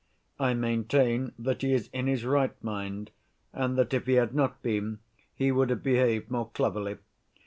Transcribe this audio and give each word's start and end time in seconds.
I 0.39 0.55
maintain 0.55 1.31
that 1.37 1.61
he 1.61 1.73
is 1.73 1.87
in 1.93 2.07
his 2.07 2.25
right 2.25 2.55
mind, 2.63 3.11
and 3.53 3.77
that 3.77 3.93
if 3.93 4.07
he 4.07 4.13
had 4.13 4.33
not 4.33 4.63
been, 4.63 4.97
he 5.35 5.51
would 5.51 5.69
have 5.69 5.83
behaved 5.83 6.31
more 6.31 6.49
cleverly. 6.49 6.97